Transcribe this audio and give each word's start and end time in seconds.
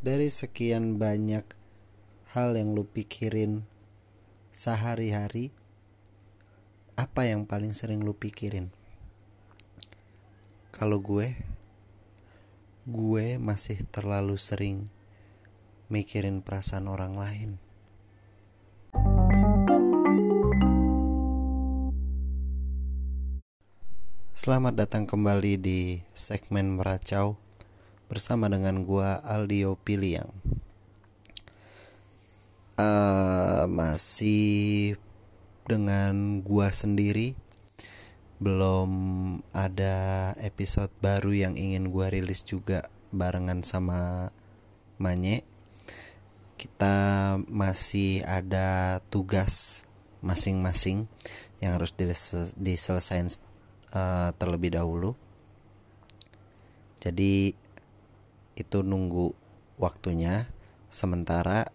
dari 0.00 0.32
sekian 0.32 0.96
banyak 0.96 1.44
hal 2.32 2.56
yang 2.56 2.72
lu 2.72 2.88
pikirin 2.88 3.68
sehari-hari, 4.56 5.52
apa 6.96 7.28
yang 7.28 7.44
paling 7.44 7.76
sering 7.76 8.00
lu 8.00 8.16
pikirin? 8.16 8.72
Kalau 10.72 11.04
gue, 11.04 11.36
gue 12.88 13.36
masih 13.36 13.84
terlalu 13.92 14.40
sering 14.40 14.88
mikirin 15.92 16.40
perasaan 16.40 16.88
orang 16.88 17.20
lain. 17.20 17.50
Selamat 24.32 24.72
datang 24.80 25.04
kembali 25.04 25.60
di 25.60 26.00
segmen 26.16 26.72
Meracau 26.80 27.49
bersama 28.10 28.50
dengan 28.50 28.82
gua 28.82 29.22
Aldio 29.22 29.78
Piliang. 29.78 30.34
Uh, 32.74 33.70
masih 33.70 34.98
dengan 35.70 36.42
gua 36.42 36.74
sendiri 36.74 37.38
belum 38.42 38.90
ada 39.54 40.32
episode 40.42 40.90
baru 40.98 41.30
yang 41.30 41.54
ingin 41.54 41.94
gua 41.94 42.10
rilis 42.10 42.42
juga 42.42 42.90
barengan 43.14 43.62
sama 43.62 44.34
Manye. 44.98 45.46
Kita 46.58 47.38
masih 47.46 48.26
ada 48.26 48.98
tugas 49.06 49.86
masing-masing 50.18 51.06
yang 51.62 51.78
harus 51.78 51.94
diselesaikan 52.58 53.30
uh, 53.94 54.34
terlebih 54.34 54.74
dahulu. 54.74 55.14
Jadi 57.00 57.59
itu 58.60 58.84
nunggu 58.84 59.32
waktunya. 59.80 60.52
Sementara 60.92 61.72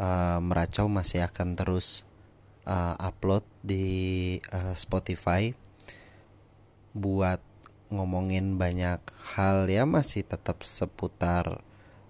uh, 0.00 0.42
meracau 0.42 0.90
masih 0.90 1.22
akan 1.22 1.54
terus 1.54 2.08
uh, 2.66 2.98
upload 2.98 3.46
di 3.62 4.38
uh, 4.50 4.74
Spotify 4.74 5.54
buat 6.90 7.38
ngomongin 7.90 8.58
banyak 8.58 9.02
hal 9.34 9.66
ya 9.70 9.86
masih 9.86 10.26
tetap 10.26 10.62
seputar 10.62 11.62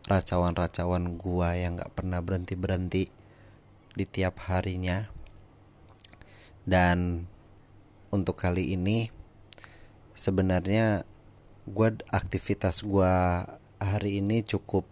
racauan-racauan 0.09 1.17
gua 1.21 1.57
yang 1.57 1.77
nggak 1.77 1.93
pernah 1.97 2.21
berhenti 2.21 2.55
berhenti 2.57 3.05
di 3.97 4.05
tiap 4.05 4.45
harinya 4.49 5.09
dan 6.69 7.27
untuk 8.13 8.37
kali 8.37 8.77
ini 8.77 9.09
sebenarnya 10.13 11.09
gue 11.65 11.89
aktivitas 12.13 12.83
gue 12.85 13.15
hari 13.81 14.21
ini 14.21 14.45
cukup 14.45 14.85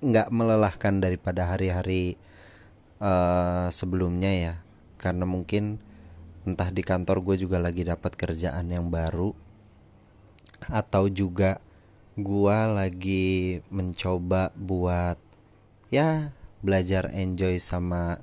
nggak 0.00 0.32
melelahkan 0.32 0.96
daripada 1.04 1.52
hari-hari 1.52 2.16
uh, 3.04 3.68
sebelumnya 3.68 4.32
ya. 4.32 4.54
Karena 4.96 5.28
mungkin 5.28 5.80
entah 6.48 6.72
di 6.72 6.80
kantor 6.80 7.20
gue 7.20 7.36
juga 7.44 7.60
lagi 7.60 7.84
dapat 7.84 8.16
kerjaan 8.16 8.72
yang 8.72 8.88
baru 8.88 9.36
atau 10.72 11.08
juga 11.08 11.60
gue 12.16 12.58
lagi 12.68 13.60
mencoba 13.72 14.52
buat 14.56 15.16
ya 15.92 16.32
belajar 16.60 17.08
enjoy 17.12 17.56
sama 17.56 18.20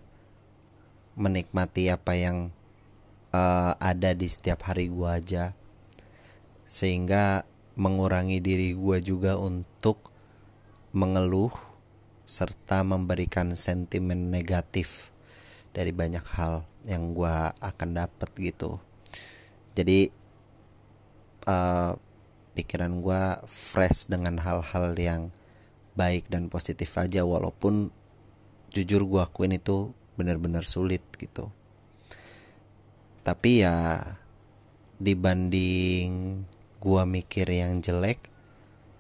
menikmati 1.18 1.90
apa 1.90 2.14
yang 2.14 2.54
uh, 3.34 3.74
ada 3.82 4.14
di 4.14 4.30
setiap 4.30 4.70
hari 4.70 4.90
gue 4.90 5.10
aja. 5.10 5.58
Sehingga 6.70 7.46
mengurangi 7.78 8.42
diri 8.42 8.74
gue 8.74 8.98
juga 9.06 9.38
untuk 9.38 10.10
mengeluh 10.98 11.54
serta 12.28 12.82
memberikan 12.82 13.54
sentimen 13.54 14.34
negatif 14.34 15.14
dari 15.72 15.94
banyak 15.94 16.26
hal 16.34 16.66
yang 16.90 17.14
gue 17.14 17.36
akan 17.62 17.90
dapat 17.94 18.30
gitu. 18.42 18.82
Jadi 19.78 20.10
uh, 21.46 21.94
pikiran 22.58 22.98
gue 23.06 23.24
fresh 23.46 24.10
dengan 24.10 24.42
hal-hal 24.42 24.98
yang 24.98 25.30
baik 25.94 26.26
dan 26.34 26.50
positif 26.50 26.98
aja 26.98 27.22
walaupun 27.22 27.94
jujur 28.74 29.06
gue 29.06 29.22
akuin 29.22 29.54
itu 29.54 29.94
benar-benar 30.18 30.66
sulit 30.66 31.06
gitu. 31.22 31.54
Tapi 33.22 33.62
ya 33.62 34.02
dibanding 34.98 36.42
gua 36.78 37.04
mikir 37.04 37.50
yang 37.50 37.82
jelek 37.82 38.30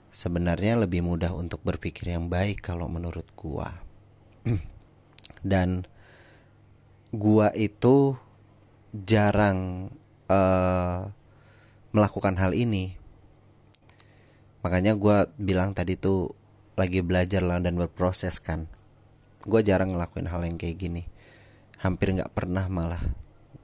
sebenarnya 0.09 0.81
lebih 0.81 1.05
mudah 1.05 1.33
untuk 1.38 1.61
berpikir 1.61 2.13
yang 2.13 2.27
baik 2.27 2.65
kalau 2.65 2.89
menurut 2.89 3.25
gua. 3.38 3.83
Dan 5.51 5.85
gua 7.13 7.53
itu 7.53 8.17
jarang 8.93 9.91
uh, 10.29 11.09
melakukan 11.93 12.35
hal 12.41 12.57
ini. 12.57 12.97
Makanya 14.65 14.97
gua 14.97 15.29
bilang 15.38 15.77
tadi 15.77 15.94
tuh 15.95 16.33
lagi 16.77 17.01
belajar 17.01 17.41
lah 17.41 17.57
dan 17.57 17.73
berproses 17.73 18.38
kan. 18.38 18.69
Gue 19.41 19.65
jarang 19.65 19.97
ngelakuin 19.97 20.29
hal 20.29 20.45
yang 20.45 20.61
kayak 20.61 20.77
gini. 20.77 21.03
Hampir 21.81 22.13
nggak 22.13 22.38
pernah 22.38 22.69
malah 22.69 23.01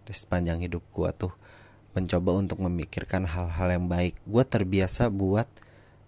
sepanjang 0.10 0.66
hidup 0.66 0.84
gue 0.92 1.10
tuh 1.16 1.34
mencoba 1.94 2.36
untuk 2.38 2.62
memikirkan 2.62 3.30
hal-hal 3.30 3.70
yang 3.70 3.86
baik. 3.90 4.18
Gue 4.26 4.44
terbiasa 4.46 5.10
buat 5.14 5.46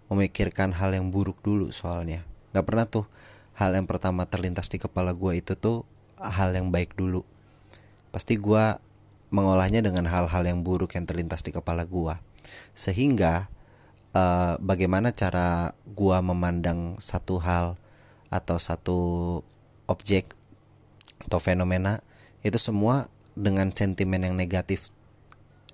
memikirkan 0.10 0.78
hal 0.78 0.94
yang 0.94 1.10
buruk 1.10 1.42
dulu 1.42 1.70
soalnya. 1.74 2.26
Nggak 2.54 2.66
pernah 2.66 2.86
tuh 2.86 3.06
hal 3.58 3.74
yang 3.74 3.88
pertama 3.90 4.26
terlintas 4.28 4.70
di 4.70 4.78
kepala 4.78 5.16
gue 5.16 5.42
itu 5.42 5.58
tuh 5.58 5.86
hal 6.20 6.54
yang 6.54 6.70
baik 6.70 6.94
dulu. 6.98 7.22
Pasti 8.10 8.38
gue 8.38 8.66
mengolahnya 9.34 9.82
dengan 9.82 10.06
hal-hal 10.08 10.44
yang 10.46 10.62
buruk 10.62 10.94
yang 10.96 11.04
terlintas 11.04 11.42
di 11.42 11.52
kepala 11.52 11.84
gue 11.84 12.16
sehingga 12.72 13.50
uh, 14.14 14.56
bagaimana 14.62 15.12
cara 15.12 15.74
gue 15.84 16.18
memandang 16.22 16.96
satu 17.02 17.42
hal 17.42 17.76
atau 18.30 18.58
satu 18.58 19.00
objek 19.86 20.34
atau 21.26 21.40
fenomena 21.42 22.02
itu 22.46 22.58
semua 22.62 23.10
dengan 23.34 23.74
sentimen 23.74 24.22
yang 24.22 24.36
negatif 24.38 24.94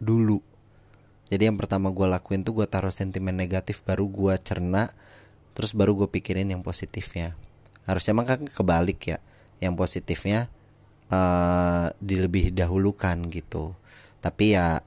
dulu. 0.02 0.42
Jadi 1.32 1.48
yang 1.48 1.56
pertama 1.56 1.94
gue 1.94 2.04
lakuin 2.10 2.44
tuh 2.44 2.58
gue 2.60 2.68
taruh 2.68 2.92
sentimen 2.92 3.38
negatif 3.38 3.86
baru 3.88 4.10
gue 4.10 4.36
cerna 4.42 4.92
terus 5.56 5.72
baru 5.72 5.96
gue 6.04 6.10
pikirin 6.12 6.50
yang 6.50 6.66
positifnya. 6.66 7.38
Harusnya 7.86 8.12
emang 8.12 8.28
kan 8.28 8.42
kebalik 8.44 9.00
ya 9.06 9.18
yang 9.62 9.78
positifnya 9.78 10.50
uh, 11.14 11.94
dilebih 12.02 12.52
dahulukan 12.52 13.30
gitu. 13.30 13.78
Tapi 14.20 14.58
ya 14.58 14.84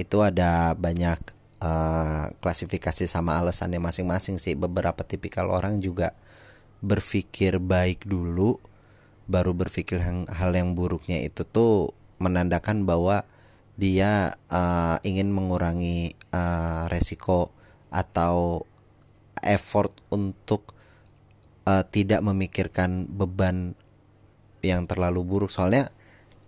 itu 0.00 0.18
ada 0.24 0.72
banyak 0.74 1.20
uh, 1.60 2.32
klasifikasi 2.40 3.04
sama 3.04 3.38
alasannya 3.38 3.78
masing-masing 3.78 4.40
sih. 4.40 4.56
Beberapa 4.56 5.04
tipikal 5.04 5.52
orang 5.52 5.78
juga 5.78 6.16
berpikir 6.80 7.60
baik 7.60 8.08
dulu 8.08 8.56
baru 9.30 9.54
berpikir 9.54 10.02
hal 10.26 10.50
yang 10.50 10.74
buruknya 10.74 11.22
itu 11.22 11.46
tuh 11.46 11.94
menandakan 12.18 12.82
bahwa 12.82 13.22
dia 13.80 14.36
uh, 14.52 15.00
ingin 15.00 15.32
mengurangi 15.32 16.12
uh, 16.36 16.84
resiko 16.92 17.48
atau 17.88 18.68
effort 19.40 19.96
untuk 20.12 20.76
uh, 21.64 21.80
tidak 21.88 22.20
memikirkan 22.20 23.08
beban 23.08 23.72
yang 24.60 24.84
terlalu 24.84 25.24
buruk 25.24 25.48
soalnya 25.48 25.88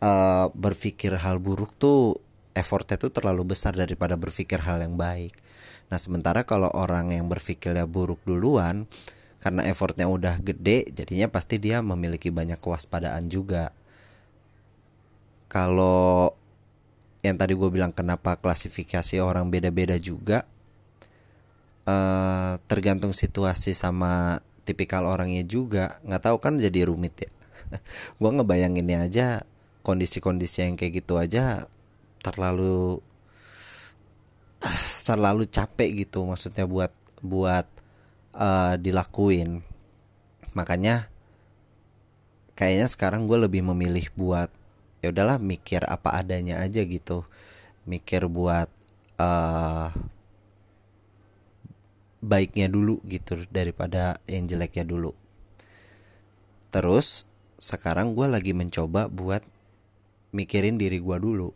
uh, 0.05 0.53
berpikir 0.53 1.17
hal 1.17 1.41
buruk 1.41 1.73
tuh 1.81 2.21
effortnya 2.53 3.01
tuh 3.01 3.09
terlalu 3.09 3.57
besar 3.57 3.73
daripada 3.73 4.13
berpikir 4.21 4.61
hal 4.61 4.85
yang 4.85 5.01
baik. 5.01 5.33
Nah 5.89 5.97
sementara 5.97 6.45
kalau 6.45 6.69
orang 6.77 7.17
yang 7.17 7.33
berpikirnya 7.33 7.89
buruk 7.89 8.21
duluan 8.29 8.85
karena 9.41 9.65
effortnya 9.65 10.05
udah 10.05 10.37
gede 10.45 10.93
jadinya 10.93 11.33
pasti 11.33 11.57
dia 11.57 11.81
memiliki 11.81 12.29
banyak 12.29 12.61
kewaspadaan 12.61 13.27
juga 13.27 13.73
kalau 15.49 16.37
yang 17.23 17.39
tadi 17.39 17.55
gue 17.55 17.71
bilang 17.71 17.95
kenapa 17.95 18.35
klasifikasi 18.35 19.23
orang 19.23 19.47
beda-beda 19.47 19.95
juga 19.97 20.43
uh, 21.87 22.59
tergantung 22.67 23.15
situasi 23.15 23.75
sama 23.75 24.43
tipikal 24.63 25.07
orangnya 25.07 25.43
juga. 25.47 25.99
Nggak 26.07 26.23
tahu 26.23 26.37
kan 26.43 26.59
jadi 26.59 26.87
rumit 26.87 27.15
ya. 27.27 27.31
Gue 28.21 28.31
ngebayanginnya 28.31 29.07
aja 29.07 29.27
kondisi-kondisi 29.83 30.63
yang 30.63 30.79
kayak 30.79 31.03
gitu 31.03 31.19
aja 31.19 31.67
terlalu 32.23 33.03
terlalu 35.09 35.51
capek 35.51 36.07
gitu 36.07 36.23
maksudnya 36.23 36.67
buat 36.67 36.95
buat 37.23 37.67
uh, 38.35 38.79
dilakuin. 38.79 39.63
Makanya 40.55 41.11
kayaknya 42.55 42.87
sekarang 42.87 43.27
gue 43.27 43.39
lebih 43.49 43.65
memilih 43.65 44.07
buat 44.15 44.53
ya 45.03 45.11
udahlah 45.11 45.43
mikir 45.43 45.83
apa 45.85 46.15
adanya 46.15 46.63
aja 46.63 46.87
gitu. 46.87 47.27
Mikir 47.85 48.31
buat 48.31 48.71
uh, 49.19 49.91
baiknya 52.23 52.71
dulu 52.71 53.03
gitu 53.11 53.35
daripada 53.51 54.23
yang 54.31 54.47
jeleknya 54.47 54.87
dulu. 54.87 55.11
Terus 56.71 57.27
sekarang 57.59 58.15
gue 58.15 58.31
lagi 58.31 58.55
mencoba 58.55 59.11
buat 59.11 59.43
mikirin 60.31 60.79
diri 60.79 61.03
gue 61.03 61.19
dulu. 61.19 61.51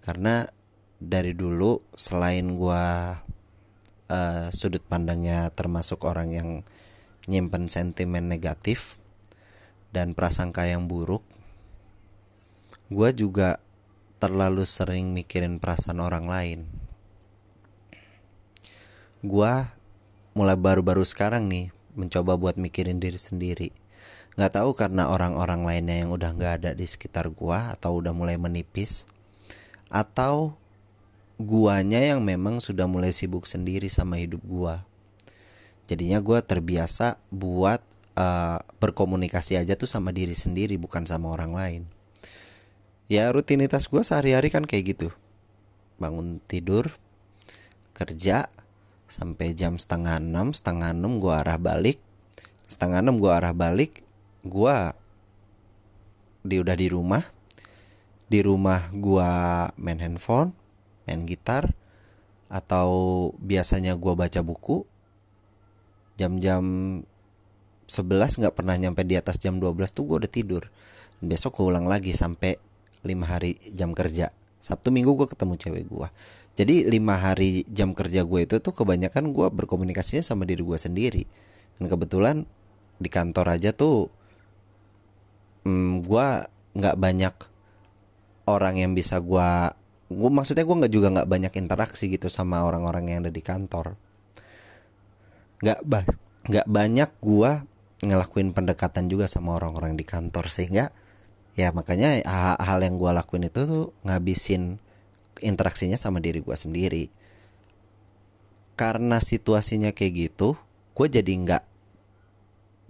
Karena 0.00 0.48
dari 0.96 1.36
dulu 1.36 1.76
selain 1.92 2.56
gue 2.56 2.84
uh, 4.08 4.48
sudut 4.48 4.80
pandangnya 4.80 5.52
termasuk 5.52 6.08
orang 6.08 6.32
yang 6.32 6.48
nyimpen 7.28 7.68
sentimen 7.68 8.32
negatif 8.32 8.96
dan 9.92 10.16
prasangka 10.16 10.64
yang 10.64 10.88
buruk 10.88 11.22
gue 12.86 13.10
juga 13.18 13.58
terlalu 14.22 14.62
sering 14.62 15.10
mikirin 15.10 15.58
perasaan 15.58 15.98
orang 15.98 16.30
lain. 16.30 16.60
Gue 19.26 19.52
mulai 20.38 20.54
baru-baru 20.54 21.02
sekarang 21.02 21.50
nih 21.50 21.74
mencoba 21.98 22.38
buat 22.38 22.54
mikirin 22.54 23.02
diri 23.02 23.18
sendiri. 23.18 23.74
Nggak 24.36 24.52
tahu 24.60 24.70
karena 24.76 25.08
orang-orang 25.08 25.64
lainnya 25.64 26.04
yang 26.04 26.12
udah 26.12 26.30
nggak 26.36 26.52
ada 26.62 26.70
di 26.76 26.84
sekitar 26.84 27.32
gua 27.32 27.72
atau 27.72 27.96
udah 27.96 28.12
mulai 28.12 28.36
menipis 28.36 29.08
atau 29.88 30.52
guanya 31.40 32.04
yang 32.04 32.20
memang 32.20 32.60
sudah 32.60 32.84
mulai 32.84 33.16
sibuk 33.16 33.48
sendiri 33.48 33.88
sama 33.88 34.20
hidup 34.20 34.44
gua. 34.44 34.84
Jadinya 35.88 36.20
gua 36.20 36.44
terbiasa 36.44 37.16
buat 37.32 37.80
uh, 38.20 38.60
berkomunikasi 38.76 39.56
aja 39.56 39.72
tuh 39.72 39.88
sama 39.88 40.12
diri 40.12 40.36
sendiri 40.36 40.76
bukan 40.76 41.08
sama 41.08 41.32
orang 41.32 41.56
lain 41.56 41.95
ya 43.06 43.30
rutinitas 43.30 43.86
gua 43.86 44.02
sehari-hari 44.02 44.50
kan 44.50 44.66
kayak 44.66 44.96
gitu. 44.96 45.08
Bangun 45.96 46.42
tidur 46.44 46.90
kerja 47.96 48.50
sampai 49.06 49.54
jam 49.56 49.78
setengah 49.78 50.18
enam 50.18 50.50
setengah 50.52 50.92
enam 50.92 51.22
gua 51.22 51.42
arah 51.46 51.58
balik. 51.58 52.02
Setengah 52.66 53.00
enam 53.00 53.22
gua 53.22 53.38
arah 53.38 53.54
balik 53.54 54.02
gua 54.42 54.94
di 56.42 56.58
udah 56.58 56.76
di 56.76 56.86
rumah. 56.90 57.22
Di 58.26 58.42
rumah 58.42 58.90
gua 58.90 59.30
main 59.78 60.02
handphone 60.02 60.50
main 61.06 61.22
gitar 61.22 61.70
atau 62.50 63.30
biasanya 63.38 63.94
gua 63.94 64.18
baca 64.18 64.42
buku. 64.42 64.82
Jam-jam 66.18 66.64
11 67.86 68.42
nggak 68.42 68.54
pernah 68.58 68.74
nyampe 68.74 69.06
di 69.06 69.14
atas 69.14 69.38
jam 69.38 69.62
12 69.62 69.94
tuh 69.94 70.04
gua 70.10 70.18
udah 70.18 70.30
tidur. 70.30 70.66
Besok 71.22 71.62
gua 71.62 71.78
ulang 71.78 71.86
lagi 71.86 72.10
sampai 72.10 72.65
lima 73.06 73.30
hari 73.30 73.62
jam 73.70 73.94
kerja. 73.94 74.34
Sabtu 74.58 74.90
Minggu 74.90 75.14
gue 75.14 75.30
ketemu 75.30 75.54
cewek 75.54 75.86
gue 75.86 76.08
jadi 76.56 76.88
lima 76.88 77.20
hari 77.20 77.68
jam 77.68 77.92
kerja 77.92 78.24
gue 78.24 78.48
itu 78.48 78.56
tuh 78.64 78.72
kebanyakan 78.72 79.36
gue 79.36 79.46
berkomunikasinya 79.52 80.24
sama 80.24 80.48
diri 80.48 80.64
gue 80.64 80.80
sendiri. 80.80 81.28
Dan 81.76 81.92
kebetulan 81.92 82.48
di 82.96 83.12
kantor 83.12 83.60
aja 83.60 83.76
tuh 83.76 84.08
hmm, 85.68 86.00
gue 86.08 86.26
nggak 86.80 86.96
banyak 86.96 87.34
orang 88.48 88.80
yang 88.80 88.96
bisa 88.96 89.20
gue 89.20 89.48
gue 90.08 90.30
maksudnya 90.32 90.64
gue 90.64 90.76
nggak 90.80 90.92
juga 90.96 91.08
nggak 91.12 91.28
banyak 91.28 91.52
interaksi 91.60 92.08
gitu 92.08 92.32
sama 92.32 92.64
orang-orang 92.64 93.12
yang 93.12 93.18
ada 93.28 93.32
di 93.36 93.44
kantor. 93.44 94.00
Nggak 95.60 95.78
nggak 96.48 96.66
banyak 96.72 97.10
gue 97.20 97.50
ngelakuin 98.00 98.56
pendekatan 98.56 99.12
juga 99.12 99.28
sama 99.28 99.60
orang-orang 99.60 99.92
di 99.92 100.08
kantor 100.08 100.48
sehingga 100.48 100.88
ya 101.56 101.72
makanya 101.72 102.20
hal, 102.60 102.78
yang 102.84 103.00
gue 103.00 103.10
lakuin 103.10 103.48
itu 103.48 103.64
tuh 103.64 103.84
ngabisin 104.04 104.78
interaksinya 105.40 105.96
sama 105.96 106.20
diri 106.20 106.44
gue 106.44 106.56
sendiri. 106.56 107.04
Karena 108.76 109.18
situasinya 109.18 109.90
kayak 109.90 110.12
gitu 110.14 110.60
gue 110.92 111.06
jadi 111.08 111.32
nggak 111.32 111.64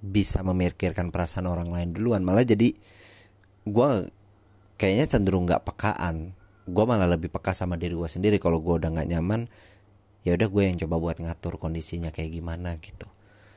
bisa 0.02 0.42
memikirkan 0.42 1.14
perasaan 1.14 1.46
orang 1.46 1.70
lain 1.70 1.94
duluan. 1.94 2.26
Malah 2.26 2.42
jadi 2.42 2.74
gue 3.66 3.88
kayaknya 4.76 5.06
cenderung 5.06 5.46
nggak 5.46 5.62
pekaan. 5.62 6.34
Gue 6.66 6.84
malah 6.84 7.06
lebih 7.06 7.30
peka 7.30 7.54
sama 7.54 7.78
diri 7.78 7.94
gue 7.94 8.10
sendiri. 8.10 8.42
Kalau 8.42 8.58
gue 8.58 8.82
udah 8.82 8.90
nggak 8.90 9.08
nyaman 9.14 9.46
ya 10.26 10.34
udah 10.34 10.48
gue 10.50 10.62
yang 10.66 10.76
coba 10.82 10.98
buat 10.98 11.16
ngatur 11.22 11.54
kondisinya 11.62 12.10
kayak 12.10 12.34
gimana 12.34 12.82
gitu 12.82 13.06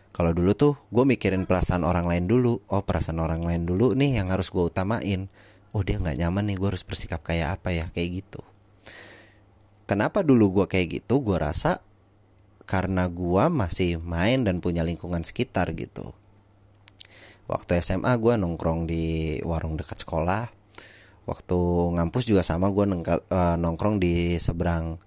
kalau 0.09 0.33
dulu 0.33 0.51
tuh 0.57 0.73
gue 0.89 1.05
mikirin 1.05 1.45
perasaan 1.45 1.85
orang 1.85 2.09
lain 2.09 2.25
dulu. 2.25 2.59
Oh 2.67 2.81
perasaan 2.81 3.21
orang 3.21 3.45
lain 3.45 3.69
dulu 3.69 3.93
nih 3.93 4.19
yang 4.21 4.33
harus 4.33 4.49
gue 4.49 4.61
utamain. 4.65 5.29
Oh 5.69 5.85
dia 5.85 6.01
nggak 6.01 6.17
nyaman 6.17 6.49
nih 6.49 6.57
gue 6.57 6.67
harus 6.73 6.81
bersikap 6.81 7.21
kayak 7.21 7.61
apa 7.61 7.69
ya? 7.71 7.85
Kayak 7.93 8.25
gitu. 8.25 8.41
Kenapa 9.85 10.25
dulu 10.25 10.61
gue 10.61 10.65
kayak 10.65 11.01
gitu? 11.01 11.21
Gue 11.21 11.37
rasa 11.37 11.81
karena 12.65 13.09
gue 13.09 13.43
masih 13.49 13.97
main 13.97 14.45
dan 14.45 14.61
punya 14.61 14.85
lingkungan 14.85 15.25
sekitar 15.25 15.73
gitu. 15.73 16.13
Waktu 17.49 17.81
SMA 17.81 18.13
gue 18.21 18.37
nongkrong 18.37 18.85
di 18.85 19.37
warung 19.41 19.73
dekat 19.77 20.05
sekolah. 20.05 20.53
Waktu 21.25 21.59
ngampus 21.97 22.25
juga 22.25 22.41
sama 22.45 22.69
gue 22.73 22.85
uh, 22.85 23.55
nongkrong 23.57 24.01
di 24.01 24.37
seberang 24.37 24.97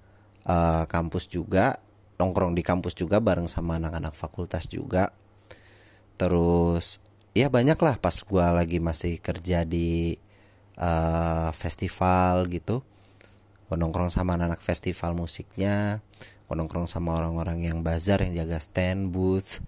uh, 0.47 0.85
kampus 0.87 1.31
juga 1.31 1.79
nongkrong 2.23 2.55
di 2.55 2.63
kampus 2.63 2.95
juga 2.95 3.19
bareng 3.19 3.51
sama 3.51 3.83
anak-anak 3.83 4.15
fakultas 4.15 4.71
juga. 4.71 5.11
Terus 6.15 7.03
ya 7.35 7.51
banyak 7.51 7.77
lah 7.83 7.99
pas 7.99 8.15
gue 8.15 8.47
lagi 8.47 8.79
masih 8.79 9.19
kerja 9.19 9.67
di 9.67 10.15
uh, 10.79 11.51
festival 11.51 12.47
gitu. 12.47 12.87
Gue 13.67 13.75
nongkrong 13.75 14.15
sama 14.15 14.39
anak-anak 14.39 14.63
festival 14.63 15.19
musiknya 15.19 15.99
gue 16.53 16.61
nongkrong 16.61 16.85
sama 16.85 17.17
orang-orang 17.17 17.65
yang 17.65 17.81
bazar 17.81 18.21
yang 18.21 18.45
jaga 18.45 18.61
stand 18.61 19.09
booth. 19.09 19.65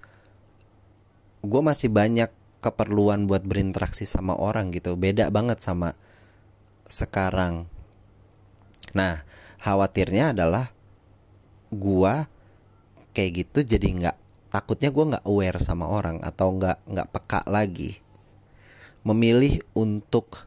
Gue 1.40 1.64
masih 1.64 1.88
banyak 1.88 2.28
keperluan 2.60 3.24
buat 3.24 3.40
berinteraksi 3.40 4.04
sama 4.04 4.36
orang 4.36 4.68
gitu. 4.68 4.92
Beda 4.92 5.32
banget 5.32 5.64
sama 5.64 5.96
sekarang. 6.84 7.72
Nah 8.92 9.24
khawatirnya 9.64 10.36
adalah 10.36 10.76
gua 11.72 12.28
kayak 13.14 13.46
gitu 13.46 13.62
jadi 13.62 13.86
nggak 13.86 14.16
takutnya 14.50 14.90
gua 14.90 15.16
nggak 15.16 15.24
aware 15.24 15.58
sama 15.62 15.86
orang 15.86 16.18
atau 16.20 16.52
nggak 16.58 16.82
nggak 16.90 17.08
peka 17.14 17.40
lagi 17.46 18.02
memilih 19.06 19.62
untuk 19.72 20.44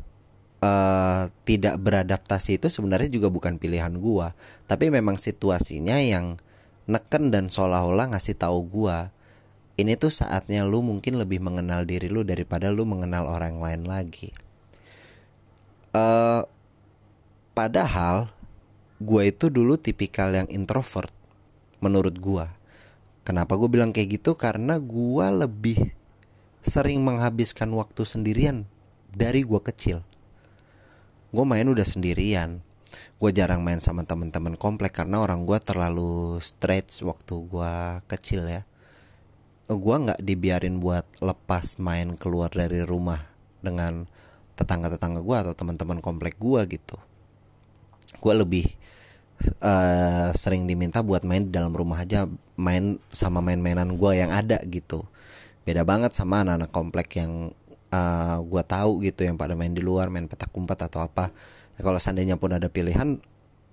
uh, 0.60 1.31
tidak 1.48 1.80
beradaptasi 1.80 2.60
itu 2.60 2.68
sebenarnya 2.68 3.08
juga 3.08 3.31
bukan 3.31 3.56
pilihan 3.56 3.96
gua 3.98 4.36
tapi 4.68 4.92
memang 4.92 5.16
situasinya 5.16 5.98
yang 6.04 6.36
neken 6.88 7.31
dan 7.31 7.48
seolah-olah 7.48 8.12
ngasih 8.12 8.36
tahu 8.36 8.68
gua 8.68 9.15
ini 9.77 9.94
tuh 9.94 10.10
saatnya 10.10 10.65
lu 10.65 10.82
mungkin 10.82 11.22
lebih 11.22 11.38
mengenal 11.38 11.86
diri 11.86 12.10
lu 12.10 12.25
daripada 12.25 12.74
lu 12.74 12.84
mengenal 12.84 13.30
orang 13.30 13.62
lain 13.62 13.86
lagi. 13.86 14.34
Uh, 15.94 16.41
padahal 17.53 18.34
gue 18.98 19.30
itu 19.30 19.53
dulu 19.53 19.77
tipikal 19.77 20.34
yang 20.34 20.50
introvert 20.50 21.13
menurut 21.77 22.18
gue. 22.18 22.46
Kenapa 23.27 23.60
gue 23.60 23.67
bilang 23.67 23.91
kayak 23.91 24.24
gitu? 24.24 24.39
Karena 24.39 24.79
gue 24.79 25.27
lebih 25.36 25.91
sering 26.63 27.03
menghabiskan 27.03 27.67
waktu 27.75 28.07
sendirian 28.07 28.63
dari 29.12 29.43
gue 29.43 29.60
kecil. 29.60 30.07
Gue 31.36 31.43
main 31.43 31.67
udah 31.67 31.84
sendirian. 31.84 32.63
Gue 33.19 33.36
jarang 33.36 33.67
main 33.67 33.84
sama 33.84 34.07
temen-temen 34.07 34.55
komplek 34.55 34.96
karena 35.03 35.19
orang 35.19 35.43
gue 35.43 35.60
terlalu 35.60 36.39
stretch 36.39 37.03
waktu 37.03 37.36
gue 37.51 37.74
kecil 38.07 38.48
ya 38.48 38.63
gue 39.67 39.96
nggak 40.00 40.24
dibiarin 40.24 40.79
buat 40.79 41.03
lepas 41.19 41.75
main 41.84 42.15
keluar 42.15 42.48
dari 42.48 42.88
rumah 42.88 43.27
dengan 43.60 44.07
tetangga-tetangga 44.55 45.19
gue 45.19 45.38
atau 45.43 45.53
teman-teman 45.60 46.00
komplek 46.00 46.39
gue 46.39 46.63
gitu 46.72 46.96
gue 48.24 48.34
lebih 48.34 48.65
uh, 49.62 50.29
sering 50.34 50.65
diminta 50.65 51.01
buat 51.06 51.22
main 51.24 51.48
di 51.48 51.51
dalam 51.53 51.74
rumah 51.74 52.01
aja 52.01 52.25
main 52.58 52.98
sama 53.13 53.39
main-mainan 53.39 53.96
gue 53.96 54.12
yang 54.17 54.34
ada 54.34 54.58
gitu 54.65 55.06
beda 55.67 55.84
banget 55.84 56.15
sama 56.15 56.41
anak-anak 56.41 56.72
komplek 56.72 57.20
yang 57.20 57.51
uh, 57.91 57.98
eh, 57.98 58.38
gue 58.39 58.63
tahu 58.63 59.03
gitu 59.03 59.27
yang 59.27 59.36
pada 59.36 59.53
main 59.53 59.75
di 59.75 59.84
luar 59.84 60.08
main 60.08 60.25
petak 60.25 60.50
umpet 60.56 60.79
atau 60.79 61.03
apa 61.03 61.29
kalau 61.77 62.00
seandainya 62.00 62.39
pun 62.39 62.56
ada 62.56 62.72
pilihan 62.72 63.20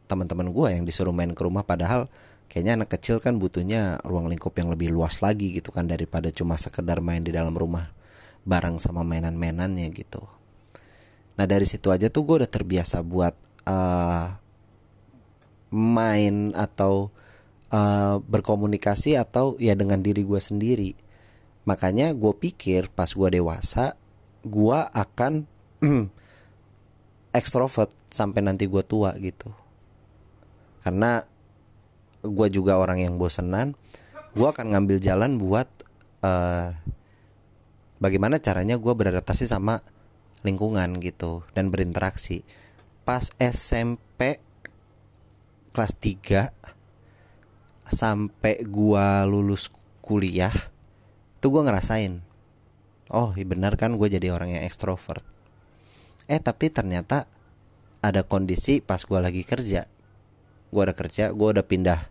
teman-teman 0.05 0.53
gue 0.53 0.69
yang 0.75 0.85
disuruh 0.85 1.15
main 1.15 1.33
ke 1.33 1.41
rumah 1.41 1.65
padahal 1.65 2.11
kayaknya 2.53 2.83
anak 2.83 2.93
kecil 2.99 3.23
kan 3.23 3.41
butuhnya 3.41 4.05
ruang 4.05 4.29
lingkup 4.29 4.53
yang 4.61 4.69
lebih 4.69 4.93
luas 4.93 5.25
lagi 5.25 5.57
gitu 5.57 5.73
kan 5.73 5.89
daripada 5.89 6.29
cuma 6.29 6.61
sekedar 6.61 7.01
main 7.01 7.25
di 7.25 7.33
dalam 7.33 7.57
rumah 7.57 7.89
bareng 8.45 8.77
sama 8.77 9.01
mainan-mainannya 9.01 9.89
gitu. 9.97 10.21
Nah 11.41 11.49
dari 11.49 11.65
situ 11.65 11.89
aja 11.89 12.13
tuh 12.13 12.29
gue 12.29 12.45
udah 12.45 12.51
terbiasa 12.51 13.01
buat 13.01 13.33
uh, 13.65 14.37
main 15.75 16.55
atau 16.55 17.11
uh, 17.75 18.23
berkomunikasi 18.23 19.19
atau 19.19 19.59
ya 19.59 19.75
dengan 19.75 19.99
diri 19.99 20.23
gue 20.23 20.39
sendiri. 20.39 20.95
Makanya 21.67 22.15
gue 22.15 22.31
pikir 22.31 22.95
pas 22.95 23.11
gue 23.11 23.29
dewasa 23.35 23.99
gue 24.47 24.79
akan 24.95 25.51
ekstrovert 27.39 27.91
sampai 28.15 28.47
nanti 28.47 28.71
gue 28.71 28.83
tua 28.87 29.19
gitu. 29.19 29.51
Karena 30.87 31.27
gue 32.23 32.49
juga 32.49 32.79
orang 32.79 33.03
yang 33.03 33.19
bosenan 33.19 33.77
gue 34.35 34.49
akan 34.49 34.75
ngambil 34.75 34.99
jalan 34.99 35.39
buat 35.39 35.69
uh, 36.25 36.75
bagaimana 38.03 38.43
caranya 38.43 38.81
gue 38.81 38.91
beradaptasi 38.91 39.47
sama 39.47 39.85
lingkungan 40.43 40.99
gitu 41.01 41.47
dan 41.55 41.71
berinteraksi 41.71 42.43
pas 43.07 43.31
SMP 43.39 44.44
kelas 45.75 45.99
3 45.99 46.55
sampai 47.91 48.63
gua 48.65 49.27
lulus 49.27 49.69
kuliah 50.01 50.55
tuh 51.43 51.51
gua 51.51 51.67
ngerasain 51.67 52.23
oh 53.15 53.31
iya 53.39 53.47
benar 53.47 53.79
kan 53.79 53.95
gue 53.95 54.09
jadi 54.11 54.35
orang 54.35 54.59
yang 54.59 54.63
ekstrovert. 54.67 55.23
Eh 56.27 56.43
tapi 56.43 56.73
ternyata 56.73 57.31
ada 58.03 58.27
kondisi 58.27 58.83
pas 58.83 59.01
gua 59.07 59.23
lagi 59.23 59.47
kerja. 59.47 59.87
Gua 60.75 60.91
udah 60.91 60.97
kerja 60.97 61.31
gua 61.31 61.55
udah 61.55 61.65
pindah. 61.65 62.11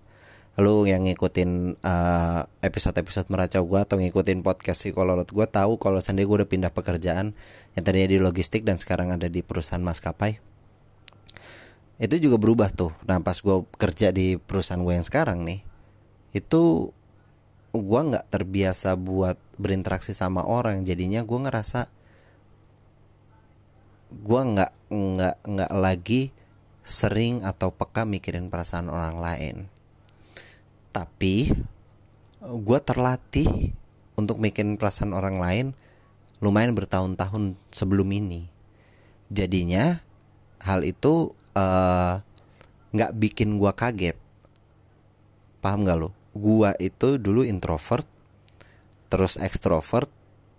Lu 0.62 0.86
yang 0.86 1.10
ngikutin 1.10 1.82
uh, 1.82 2.46
episode-episode 2.62 3.26
meracau 3.34 3.66
gue 3.66 3.80
atau 3.82 3.98
ngikutin 3.98 4.46
podcast 4.46 4.86
psikolog 4.86 5.26
gue 5.26 5.48
tahu 5.50 5.82
kalau 5.82 5.98
sendiri 5.98 6.30
gue 6.30 6.46
udah 6.46 6.50
pindah 6.54 6.70
pekerjaan 6.70 7.34
yang 7.74 7.82
tadinya 7.82 8.06
di 8.06 8.22
logistik 8.22 8.62
dan 8.62 8.78
sekarang 8.78 9.10
ada 9.10 9.26
di 9.26 9.42
perusahaan 9.42 9.82
maskapai 9.82 10.53
itu 12.02 12.16
juga 12.18 12.42
berubah 12.42 12.74
tuh. 12.74 12.92
Nah 13.06 13.22
pas 13.22 13.38
gue 13.38 13.58
kerja 13.78 14.10
di 14.10 14.38
perusahaan 14.42 14.82
gue 14.82 14.94
yang 14.94 15.06
sekarang 15.06 15.46
nih 15.46 15.62
itu 16.34 16.90
gue 17.74 18.02
nggak 18.10 18.30
terbiasa 18.30 18.98
buat 18.98 19.38
berinteraksi 19.58 20.14
sama 20.14 20.46
orang. 20.46 20.82
Jadinya 20.86 21.22
gue 21.22 21.40
ngerasa 21.42 21.90
gue 24.14 24.42
nggak 24.42 24.72
nggak 24.94 25.36
nggak 25.42 25.72
lagi 25.74 26.30
sering 26.86 27.42
atau 27.42 27.74
peka 27.74 28.06
mikirin 28.06 28.50
perasaan 28.50 28.90
orang 28.90 29.18
lain. 29.18 29.56
Tapi 30.94 31.50
gue 32.44 32.80
terlatih 32.86 33.74
untuk 34.14 34.38
bikin 34.38 34.78
perasaan 34.78 35.16
orang 35.16 35.42
lain 35.42 35.68
lumayan 36.44 36.76
bertahun-tahun 36.76 37.58
sebelum 37.72 38.12
ini. 38.14 38.52
Jadinya 39.34 40.04
hal 40.62 40.86
itu 40.86 41.34
nggak 42.94 43.12
uh, 43.14 43.18
bikin 43.18 43.58
gue 43.62 43.72
kaget. 43.74 44.18
Paham 45.64 45.88
gak 45.88 45.98
lo 45.98 46.12
gue 46.34 46.70
itu 46.82 47.22
dulu 47.22 47.46
introvert 47.46 48.10
terus 49.14 49.38
ekstrovert 49.38 50.10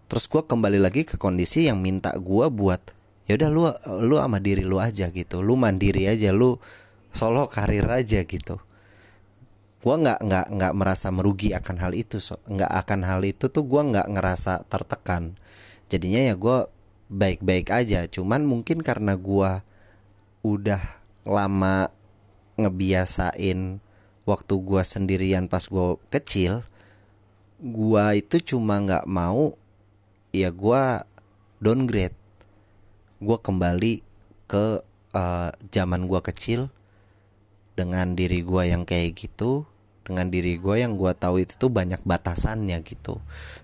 terus 0.07 0.31
gue 0.31 0.39
kembali 0.47 0.79
lagi 0.79 1.03
ke 1.03 1.19
kondisi 1.19 1.67
yang 1.67 1.83
minta 1.83 2.15
gue 2.15 2.47
buat 2.47 2.79
ya 3.27 3.35
udah 3.35 3.51
lu 3.51 3.63
lu 4.07 4.17
sama 4.21 4.39
diri 4.39 4.63
lu 4.63 4.79
aja 4.79 5.11
gitu. 5.11 5.41
Lu 5.41 5.57
mandiri 5.59 6.07
aja 6.07 6.31
lu 6.31 6.61
solo 7.11 7.49
karir 7.51 7.89
aja 7.89 8.23
gitu. 8.23 8.61
Gue 9.81 9.95
nggak 9.97 10.21
nggak 10.23 10.47
nggak 10.55 10.73
merasa 10.77 11.09
merugi 11.11 11.57
akan 11.57 11.77
hal 11.81 11.93
itu 11.97 12.21
so 12.21 12.39
nggak 12.47 12.71
akan 12.85 13.01
hal 13.05 13.21
itu 13.25 13.51
tuh 13.51 13.65
gue 13.65 13.83
nggak 13.83 14.07
ngerasa 14.13 14.69
tertekan. 14.69 15.35
Jadinya 15.89 16.21
ya 16.21 16.35
gue 16.37 16.59
baik-baik 17.11 17.73
aja. 17.73 18.07
Cuman 18.07 18.45
mungkin 18.45 18.85
karena 18.85 19.17
gue 19.17 19.51
udah 20.45 21.01
lama 21.25 21.89
ngebiasain 22.61 23.81
waktu 24.29 24.55
gue 24.61 24.83
sendirian 24.85 25.49
pas 25.49 25.65
gue 25.65 25.97
kecil 26.13 26.63
gue 27.65 28.05
itu 28.21 28.55
cuma 28.55 28.77
nggak 28.77 29.09
mau 29.09 29.57
ya 30.35 30.53
gue 30.53 30.83
downgrade. 31.65 32.17
Gue 33.25 33.39
kembali 33.41 34.05
ke 34.45 34.85
uh, 35.17 35.51
zaman 35.73 36.05
gue 36.05 36.21
kecil 36.21 36.69
dengan 37.73 38.13
diri 38.13 38.45
gue 38.45 38.63
yang 38.69 38.85
kayak 38.85 39.17
gitu 39.17 39.65
dengan 40.05 40.29
diri 40.29 40.61
gue 40.61 40.85
yang 40.85 41.01
gue 41.01 41.09
tahu 41.17 41.41
itu 41.41 41.57
tuh 41.57 41.73
banyak 41.73 42.05
batasannya 42.05 42.77
gitu. 42.85 43.17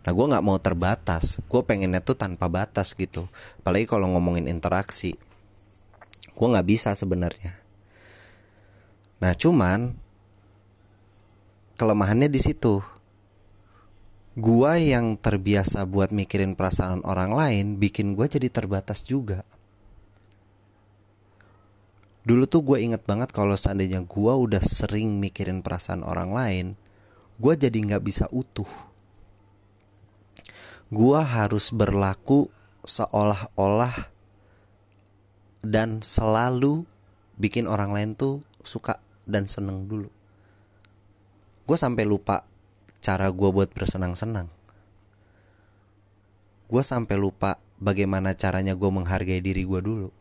Nah 0.07 0.11
gue 0.17 0.27
nggak 0.33 0.45
mau 0.47 0.57
terbatas. 0.57 1.45
Gue 1.45 1.61
pengennya 1.61 2.01
tuh 2.01 2.17
tanpa 2.17 2.49
batas 2.49 2.97
gitu. 2.97 3.29
Apalagi 3.61 3.85
kalau 3.85 4.09
ngomongin 4.17 4.49
interaksi 4.49 5.21
gue 6.41 6.47
nggak 6.49 6.69
bisa 6.73 6.97
sebenarnya. 6.97 7.53
Nah 9.21 9.37
cuman 9.37 9.93
kelemahannya 11.77 12.33
di 12.33 12.41
situ. 12.41 12.81
Gue 14.41 14.89
yang 14.89 15.21
terbiasa 15.21 15.85
buat 15.85 16.17
mikirin 16.17 16.57
perasaan 16.57 17.05
orang 17.05 17.37
lain 17.37 17.67
bikin 17.77 18.17
gue 18.17 18.25
jadi 18.25 18.49
terbatas 18.49 19.05
juga. 19.05 19.45
Dulu 22.25 22.49
tuh 22.49 22.65
gue 22.65 22.89
inget 22.89 23.05
banget 23.05 23.37
kalau 23.37 23.53
seandainya 23.53 24.01
gue 24.01 24.33
udah 24.33 24.65
sering 24.65 25.21
mikirin 25.21 25.61
perasaan 25.61 26.01
orang 26.01 26.33
lain, 26.33 26.67
gue 27.37 27.53
jadi 27.53 27.77
nggak 27.85 28.01
bisa 28.01 28.33
utuh. 28.33 28.69
Gue 30.89 31.21
harus 31.21 31.69
berlaku 31.69 32.49
seolah-olah 32.89 34.20
dan 35.61 36.01
selalu 36.01 36.89
bikin 37.41 37.69
orang 37.69 37.93
lain 37.93 38.11
tuh 38.17 38.45
suka 38.65 39.01
dan 39.25 39.49
seneng 39.49 39.89
dulu. 39.89 40.09
Gue 41.65 41.79
sampai 41.79 42.05
lupa 42.05 42.45
cara 43.01 43.31
gue 43.33 43.49
buat 43.53 43.71
bersenang-senang. 43.73 44.49
Gue 46.71 46.83
sampai 46.85 47.17
lupa 47.19 47.59
bagaimana 47.81 48.37
caranya 48.37 48.77
gue 48.77 48.91
menghargai 48.93 49.41
diri 49.41 49.65
gue 49.65 49.81
dulu 49.81 50.13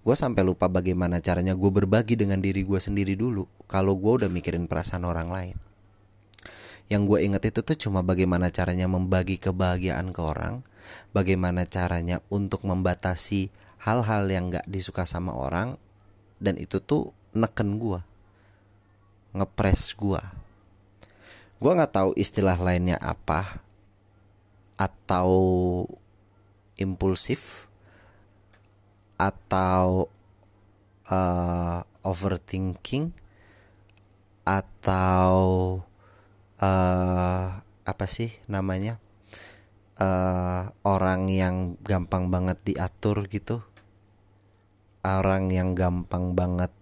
gue 0.00 0.16
sampai 0.16 0.40
lupa 0.40 0.64
bagaimana 0.64 1.20
caranya 1.20 1.52
gue 1.52 1.68
berbagi 1.68 2.16
dengan 2.16 2.40
diri 2.40 2.64
gue 2.64 2.80
sendiri 2.80 3.20
dulu 3.20 3.44
kalau 3.68 4.00
gue 4.00 4.24
udah 4.24 4.30
mikirin 4.32 4.64
perasaan 4.64 5.04
orang 5.04 5.28
lain 5.28 5.56
yang 6.88 7.04
gue 7.04 7.20
inget 7.20 7.52
itu 7.52 7.60
tuh 7.60 7.76
cuma 7.76 8.00
bagaimana 8.00 8.48
caranya 8.48 8.88
membagi 8.88 9.36
kebahagiaan 9.36 10.14
ke 10.16 10.22
orang 10.24 10.64
bagaimana 11.12 11.68
caranya 11.68 12.24
untuk 12.32 12.64
membatasi 12.64 13.52
hal-hal 13.80 14.28
yang 14.28 14.52
gak 14.52 14.68
disuka 14.68 15.08
sama 15.08 15.32
orang 15.32 15.80
dan 16.40 16.56
itu 16.60 16.80
tuh 16.80 17.12
neken 17.32 17.80
gue 17.80 18.00
ngepres 19.36 19.94
gue 19.94 20.22
gue 21.60 21.72
nggak 21.76 21.92
tahu 21.92 22.10
istilah 22.16 22.56
lainnya 22.56 22.96
apa 22.98 23.60
atau 24.80 25.28
impulsif 26.80 27.68
atau 29.20 30.08
uh, 31.12 31.84
overthinking 32.00 33.12
atau 34.48 35.36
uh, 36.64 37.60
apa 37.60 38.04
sih 38.08 38.32
namanya 38.48 38.96
uh, 40.00 40.72
orang 40.80 41.28
yang 41.28 41.76
gampang 41.84 42.32
banget 42.32 42.56
diatur 42.64 43.28
gitu 43.28 43.60
orang 45.00 45.48
yang 45.48 45.72
gampang 45.72 46.36
banget 46.36 46.72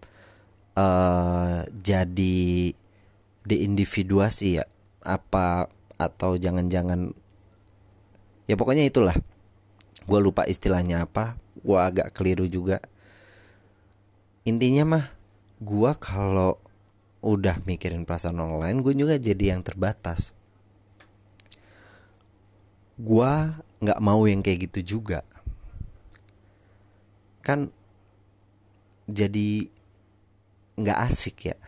uh, 0.75 1.63
jadi 1.71 2.75
diindividuasi 3.49 4.61
ya 4.61 4.65
apa 5.07 5.71
atau 5.99 6.37
jangan-jangan 6.39 7.15
ya 8.47 8.55
pokoknya 8.55 8.87
itulah. 8.87 9.17
Gue 10.09 10.25
lupa 10.25 10.49
istilahnya 10.49 11.05
apa 11.05 11.37
gue 11.61 11.79
agak 11.79 12.17
keliru 12.17 12.49
juga. 12.49 12.81
Intinya 14.49 14.85
mah 14.97 15.07
gue 15.61 15.93
kalau 16.01 16.57
udah 17.19 17.59
mikirin 17.67 18.07
perasaan 18.07 18.39
orang 18.39 18.63
lain 18.63 18.77
gue 18.87 18.95
juga 18.95 19.15
jadi 19.19 19.57
yang 19.57 19.63
terbatas. 19.67 20.33
Gue 22.99 23.33
nggak 23.79 24.01
mau 24.03 24.25
yang 24.27 24.43
kayak 24.43 24.71
gitu 24.71 24.99
juga. 24.99 25.23
Kan 27.45 27.71
jadi 29.09 29.73
nggak 30.77 30.99
asik 31.09 31.37
ya. 31.49 31.59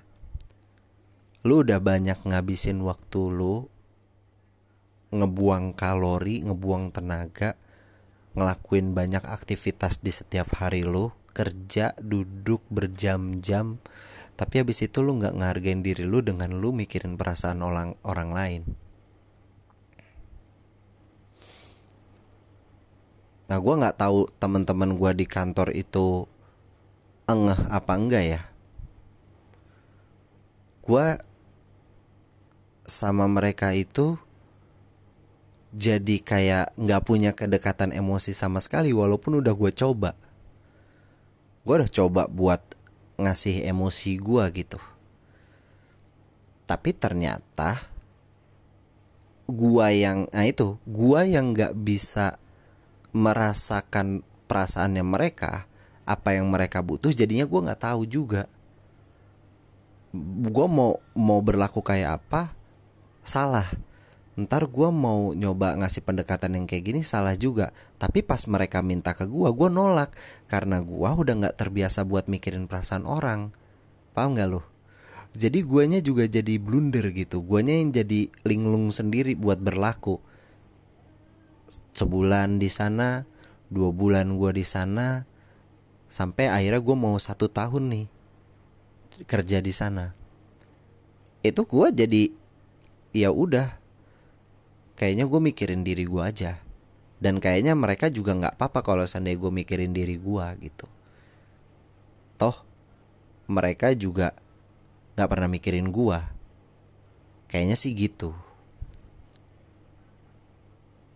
Lu 1.42 1.64
udah 1.64 1.80
banyak 1.80 2.20
ngabisin 2.20 2.84
waktu 2.84 3.32
lu 3.32 3.66
ngebuang 5.10 5.74
kalori 5.74 6.46
ngebuang 6.46 6.94
tenaga 6.94 7.58
ngelakuin 8.38 8.94
banyak 8.94 9.26
aktivitas 9.26 9.98
di 9.98 10.14
setiap 10.14 10.62
hari 10.62 10.86
lu 10.86 11.10
kerja 11.34 11.98
duduk 11.98 12.62
berjam-jam 12.70 13.82
tapi 14.38 14.62
habis 14.62 14.86
itu 14.86 15.02
lu 15.02 15.18
nggak 15.18 15.34
ngargain 15.34 15.82
diri 15.82 16.06
lu 16.06 16.22
dengan 16.22 16.54
lu 16.54 16.70
mikirin 16.70 17.18
perasaan 17.18 17.60
orang 17.60 17.98
orang 18.06 18.30
lain. 18.30 18.62
Nah 23.50 23.58
gue 23.58 23.74
nggak 23.82 23.98
tahu 23.98 24.30
teman-teman 24.38 24.94
gue 24.94 25.10
di 25.12 25.26
kantor 25.26 25.74
itu 25.74 26.30
engeh 27.32 27.60
apa 27.70 27.92
enggak 27.96 28.24
ya? 28.26 28.40
Gue 30.84 31.06
sama 32.86 33.30
mereka 33.30 33.70
itu 33.70 34.18
jadi 35.70 36.16
kayak 36.18 36.74
nggak 36.74 37.02
punya 37.06 37.30
kedekatan 37.30 37.94
emosi 37.94 38.34
sama 38.34 38.58
sekali 38.58 38.90
walaupun 38.90 39.38
udah 39.38 39.54
gue 39.54 39.70
coba. 39.70 40.18
Gue 41.62 41.74
udah 41.78 41.90
coba 41.90 42.26
buat 42.26 42.62
ngasih 43.20 43.70
emosi 43.70 44.18
gue 44.18 44.44
gitu. 44.56 44.78
Tapi 46.66 46.90
ternyata 46.94 47.90
gua 49.50 49.90
yang 49.90 50.30
nah 50.30 50.46
itu 50.46 50.78
gua 50.86 51.26
yang 51.26 51.52
nggak 51.52 51.74
bisa 51.74 52.38
merasakan 53.10 54.22
perasaannya 54.46 55.02
mereka 55.02 55.66
apa 56.10 56.34
yang 56.34 56.50
mereka 56.50 56.82
butuh 56.82 57.14
jadinya 57.14 57.46
gua 57.46 57.70
nggak 57.70 57.82
tahu 57.86 58.02
juga. 58.10 58.50
Gua 60.50 60.66
mau 60.66 60.98
mau 61.14 61.38
berlaku 61.38 61.86
kayak 61.86 62.18
apa? 62.18 62.50
Salah. 63.22 63.70
Ntar 64.34 64.66
gua 64.66 64.90
mau 64.90 65.30
nyoba 65.30 65.78
ngasih 65.78 66.02
pendekatan 66.02 66.58
yang 66.58 66.66
kayak 66.66 66.90
gini 66.90 67.00
salah 67.06 67.38
juga. 67.38 67.70
Tapi 68.02 68.26
pas 68.26 68.42
mereka 68.50 68.82
minta 68.82 69.14
ke 69.14 69.30
gua 69.30 69.54
gua 69.54 69.70
nolak. 69.70 70.10
Karena 70.50 70.82
gua 70.82 71.14
udah 71.14 71.46
nggak 71.46 71.56
terbiasa 71.56 72.02
buat 72.02 72.26
mikirin 72.26 72.66
perasaan 72.66 73.06
orang. 73.06 73.54
Paham 74.10 74.34
nggak 74.34 74.50
lo 74.50 74.70
jadi 75.30 75.62
guanya 75.62 76.02
juga 76.02 76.26
jadi 76.26 76.58
blunder 76.58 77.14
gitu. 77.14 77.42
Guanya 77.46 77.78
yang 77.78 77.94
jadi 77.94 78.34
linglung 78.42 78.90
sendiri 78.90 79.38
buat 79.38 79.62
berlaku. 79.62 80.18
Sebulan 81.94 82.58
di 82.58 82.66
sana 82.66 83.22
dua 83.70 83.94
bulan 83.94 84.34
gua 84.34 84.50
di 84.50 84.66
sana 84.66 85.29
sampai 86.10 86.50
akhirnya 86.50 86.82
gue 86.82 86.96
mau 86.98 87.14
satu 87.16 87.46
tahun 87.46 87.86
nih 87.94 88.06
kerja 89.30 89.62
di 89.62 89.72
sana. 89.72 90.12
Itu 91.40 91.64
gua 91.64 91.88
jadi 91.94 92.34
ya 93.14 93.32
udah 93.32 93.80
kayaknya 94.98 95.24
gue 95.24 95.40
mikirin 95.40 95.86
diri 95.86 96.04
gua 96.04 96.28
aja. 96.28 96.60
Dan 97.20 97.36
kayaknya 97.36 97.76
mereka 97.76 98.08
juga 98.08 98.32
nggak 98.32 98.56
apa-apa 98.56 98.80
kalau 98.80 99.04
seandainya 99.04 99.40
gue 99.40 99.52
mikirin 99.52 99.92
diri 99.92 100.16
gua 100.16 100.56
gitu. 100.56 100.88
Toh 102.40 102.64
mereka 103.46 103.92
juga 103.92 104.32
nggak 105.16 105.28
pernah 105.28 105.48
mikirin 105.48 105.88
gua. 105.92 106.32
Kayaknya 107.46 107.76
sih 107.76 107.92
gitu. 107.92 108.32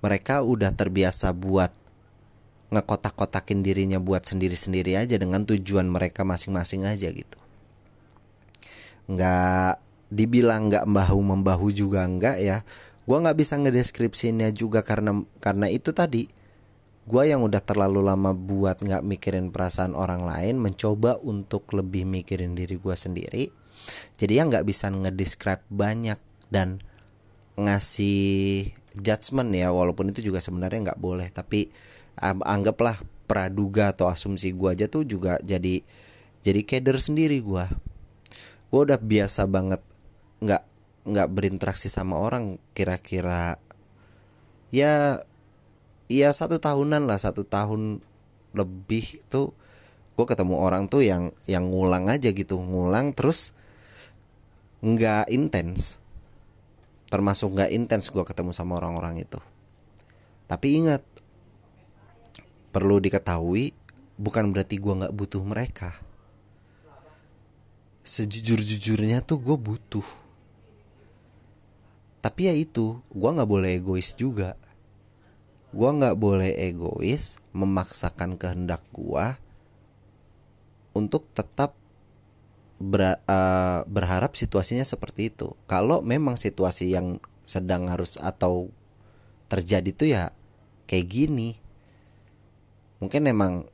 Mereka 0.05 0.45
udah 0.45 0.69
terbiasa 0.77 1.33
buat 1.33 1.73
ngekotak-kotakin 2.75 3.63
dirinya 3.63 4.03
buat 4.03 4.27
sendiri-sendiri 4.27 4.99
aja 4.99 5.15
dengan 5.15 5.47
tujuan 5.47 5.87
mereka 5.87 6.27
masing-masing 6.27 6.85
aja 6.85 7.09
gitu. 7.15 7.39
Nggak 9.07 9.79
dibilang 10.11 10.69
nggak 10.69 10.87
bahu 10.91 11.21
membahu 11.23 11.71
juga 11.71 12.05
nggak 12.05 12.37
ya. 12.43 12.67
Gua 13.05 13.21
nggak 13.23 13.39
bisa 13.39 13.55
ngedeskripsinya 13.61 14.51
juga 14.51 14.83
karena 14.83 15.23
karena 15.39 15.71
itu 15.71 15.95
tadi. 15.95 16.27
Gua 17.05 17.29
yang 17.29 17.45
udah 17.45 17.61
terlalu 17.61 18.01
lama 18.01 18.33
buat 18.33 18.81
nggak 18.81 19.05
mikirin 19.05 19.53
perasaan 19.53 19.93
orang 19.93 20.25
lain 20.25 20.57
mencoba 20.57 21.21
untuk 21.21 21.69
lebih 21.77 22.09
mikirin 22.09 22.57
diri 22.57 22.81
gua 22.81 22.97
sendiri. 22.97 23.53
Jadi 24.17 24.33
yang 24.41 24.49
nggak 24.49 24.65
bisa 24.65 24.89
ngedescribe 24.89 25.63
banyak 25.69 26.17
dan 26.49 26.81
ngasih 27.55 28.73
judgement 28.99 29.51
ya 29.51 29.75
walaupun 29.75 30.15
itu 30.15 30.31
juga 30.31 30.39
sebenarnya 30.39 30.91
nggak 30.91 31.03
boleh 31.03 31.29
tapi 31.35 31.71
anggaplah 32.21 33.01
praduga 33.25 33.91
atau 33.95 34.07
asumsi 34.11 34.53
gua 34.55 34.77
aja 34.77 34.87
tuh 34.87 35.03
juga 35.09 35.41
jadi 35.43 35.83
jadi 36.45 36.61
keder 36.63 37.01
sendiri 37.01 37.41
gua. 37.41 37.71
Gua 38.69 38.87
udah 38.87 39.01
biasa 39.01 39.47
banget 39.47 39.81
nggak 40.43 40.63
nggak 41.05 41.29
berinteraksi 41.31 41.93
sama 41.93 42.17
orang 42.17 42.57
kira-kira 42.73 43.61
ya 44.73 45.21
ya 46.09 46.29
satu 46.33 46.57
tahunan 46.61 47.05
lah 47.05 47.21
satu 47.21 47.45
tahun 47.45 48.01
lebih 48.57 49.25
tuh 49.29 49.53
gue 50.15 50.27
ketemu 50.31 50.55
orang 50.63 50.87
tuh 50.87 51.03
yang 51.03 51.35
yang 51.45 51.69
ngulang 51.69 52.07
aja 52.07 52.31
gitu 52.31 52.57
ngulang 52.57 53.13
terus 53.13 53.51
nggak 54.85 55.33
intens. 55.33 55.99
Termasuk 57.09 57.57
nggak 57.57 57.73
intens 57.73 58.13
gue 58.13 58.23
ketemu 58.23 58.53
sama 58.53 58.77
orang-orang 58.79 59.25
itu. 59.25 59.41
Tapi 60.45 60.85
ingat 60.85 61.03
perlu 62.75 62.99
diketahui 62.99 63.71
bukan 64.19 64.51
berarti 64.51 64.83
gue 64.83 64.99
nggak 64.99 65.15
butuh 65.15 65.47
mereka. 65.47 65.95
Sejujur-jujurnya 68.03 69.23
tuh 69.23 69.39
gue 69.39 69.55
butuh. 69.55 70.07
Tapi 72.19 72.51
ya 72.51 72.55
itu 72.59 72.99
gue 73.15 73.31
nggak 73.31 73.47
boleh 73.47 73.79
egois 73.79 74.11
juga. 74.19 74.59
Gue 75.71 75.87
nggak 75.87 76.19
boleh 76.19 76.51
egois 76.59 77.39
memaksakan 77.55 78.35
kehendak 78.35 78.83
gue 78.91 79.39
untuk 80.99 81.31
tetap 81.31 81.79
ber, 82.83 83.23
uh, 83.31 83.87
berharap 83.87 84.35
situasinya 84.35 84.83
seperti 84.83 85.31
itu. 85.31 85.55
Kalau 85.71 86.03
memang 86.03 86.35
situasi 86.35 86.91
yang 86.91 87.23
sedang 87.47 87.87
harus 87.87 88.19
atau 88.19 88.75
terjadi 89.47 89.91
tuh 89.95 90.09
ya 90.11 90.25
kayak 90.89 91.07
gini 91.07 91.64
mungkin 93.05 93.29
emang 93.29 93.69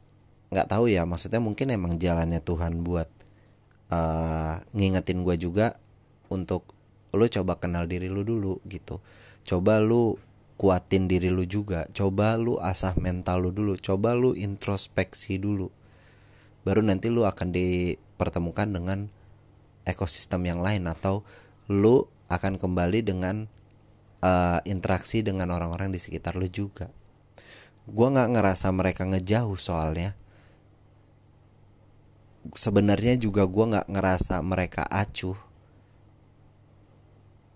nggak 0.51 0.67
tahu 0.67 0.91
ya 0.91 1.07
maksudnya 1.07 1.39
mungkin 1.39 1.71
emang 1.71 2.03
jalannya 2.03 2.43
Tuhan 2.43 2.83
buat 2.83 3.07
uh, 3.95 4.59
ngingetin 4.75 5.23
gue 5.23 5.39
juga 5.39 5.79
untuk 6.27 6.67
lu 7.15 7.27
coba 7.31 7.63
kenal 7.63 7.87
diri 7.87 8.11
lu 8.11 8.27
dulu 8.27 8.59
gitu. 8.67 8.99
Coba 9.47 9.79
lu 9.79 10.19
kuatin 10.59 11.07
diri 11.07 11.31
lu 11.31 11.47
juga. 11.47 11.87
Coba 11.95 12.35
lu 12.35 12.59
asah 12.59 12.95
mental 12.99 13.47
lu 13.47 13.51
dulu. 13.55 13.79
Coba 13.79 14.15
lu 14.19 14.35
introspeksi 14.35 15.39
dulu. 15.39 15.71
Baru 16.67 16.83
nanti 16.83 17.11
lu 17.11 17.23
akan 17.27 17.55
dipertemukan 17.55 18.69
dengan 18.71 19.07
ekosistem 19.87 20.47
yang 20.47 20.63
lain 20.63 20.87
atau 20.87 21.23
lu 21.71 22.07
akan 22.31 22.59
kembali 22.59 23.07
dengan 23.07 23.51
uh, 24.23 24.59
interaksi 24.67 25.23
dengan 25.23 25.51
orang-orang 25.51 25.91
di 25.91 25.99
sekitar 25.99 26.39
lu 26.39 26.47
juga 26.47 26.91
gue 27.91 28.07
nggak 28.07 28.31
ngerasa 28.39 28.71
mereka 28.71 29.03
ngejauh 29.03 29.59
soalnya. 29.59 30.15
Sebenarnya 32.55 33.19
juga 33.19 33.45
gue 33.45 33.65
nggak 33.77 33.91
ngerasa 33.91 34.39
mereka 34.41 34.87
acuh. 34.87 35.37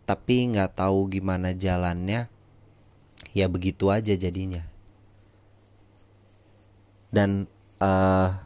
Tapi 0.05 0.53
nggak 0.53 0.77
tahu 0.85 1.09
gimana 1.09 1.57
jalannya 1.57 2.29
ya 3.33 3.47
begitu 3.47 3.89
aja 3.89 4.13
jadinya. 4.13 4.67
Dan 7.15 7.47
uh, 7.79 8.43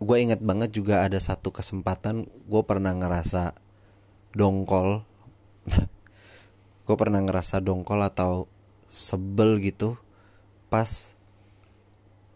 gue 0.00 0.16
inget 0.18 0.40
banget 0.40 0.72
juga 0.72 1.04
ada 1.04 1.20
satu 1.20 1.52
kesempatan 1.52 2.26
gue 2.48 2.62
pernah 2.64 2.96
ngerasa 2.96 3.52
dongkol. 4.32 5.04
Gue 6.88 6.96
pernah 6.96 7.20
ngerasa 7.20 7.60
dongkol 7.60 8.00
atau 8.00 8.48
sebel 8.88 9.60
gitu 9.60 10.00
pas 10.68 11.16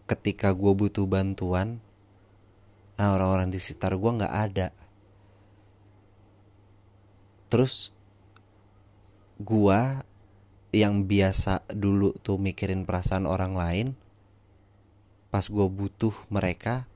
ketika 0.09 0.51
gue 0.51 0.73
butuh 0.73 1.05
bantuan 1.07 1.79
nah 2.93 3.17
orang-orang 3.17 3.49
di 3.49 3.57
sekitar 3.57 3.97
gue 3.97 4.11
nggak 4.21 4.35
ada. 4.35 4.67
Terus 7.49 7.93
gue 9.41 9.79
yang 10.73 11.05
biasa 11.05 11.65
dulu 11.69 12.17
tuh 12.21 12.41
mikirin 12.41 12.85
perasaan 12.85 13.25
orang 13.29 13.53
lain 13.53 13.87
pas 15.33 15.45
gue 15.45 15.65
butuh 15.65 16.13
mereka 16.29 16.89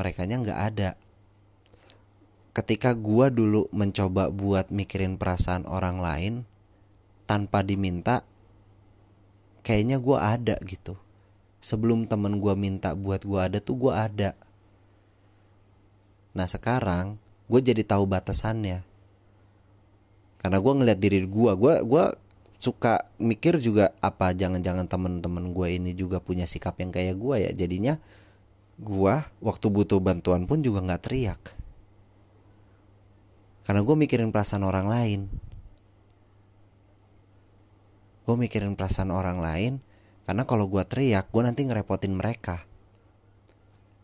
mereka 0.00 0.24
nya 0.24 0.40
nggak 0.40 0.60
ada. 0.72 0.90
Ketika 2.56 2.96
gua 2.96 3.28
dulu 3.28 3.68
mencoba 3.70 4.32
buat 4.32 4.72
mikirin 4.72 5.20
perasaan 5.20 5.68
orang 5.68 6.00
lain 6.00 6.34
tanpa 7.28 7.60
diminta 7.60 8.24
kayaknya 9.60 10.00
gua 10.00 10.34
ada 10.36 10.56
gitu. 10.64 10.96
Sebelum 11.60 12.08
temen 12.08 12.40
gua 12.40 12.56
minta 12.56 12.96
buat 12.96 13.24
gua 13.24 13.48
ada 13.48 13.60
tuh 13.60 13.76
gua 13.76 14.08
ada. 14.08 14.32
Nah 16.34 16.46
sekarang 16.46 17.18
gue 17.50 17.60
jadi 17.60 17.82
tahu 17.82 18.06
batasannya. 18.06 18.86
Karena 20.40 20.58
gue 20.62 20.72
ngeliat 20.72 20.98
diri 21.02 21.26
gue 21.26 21.52
gue 21.58 21.74
gue 21.84 22.04
suka 22.60 23.08
mikir 23.18 23.58
juga 23.58 23.92
apa 24.04 24.32
jangan-jangan 24.32 24.86
temen-temen 24.86 25.52
gue 25.52 25.68
ini 25.80 25.92
juga 25.92 26.22
punya 26.22 26.46
sikap 26.46 26.78
yang 26.78 26.94
kayak 26.94 27.18
gue 27.18 27.36
ya. 27.44 27.50
Jadinya 27.52 27.98
gua 28.80 29.28
waktu 29.44 29.66
butuh 29.68 30.00
bantuan 30.00 30.46
pun 30.46 30.62
juga 30.62 30.80
nggak 30.80 31.02
teriak. 31.02 31.42
Karena 33.66 33.84
gue 33.84 33.96
mikirin 33.98 34.32
perasaan 34.32 34.64
orang 34.64 34.86
lain 34.88 35.20
gue 38.24 38.34
mikirin 38.36 38.76
perasaan 38.76 39.10
orang 39.10 39.40
lain 39.40 39.80
karena 40.28 40.46
kalau 40.46 40.70
gue 40.70 40.82
teriak 40.86 41.26
gue 41.32 41.42
nanti 41.42 41.66
ngerepotin 41.66 42.14
mereka. 42.14 42.62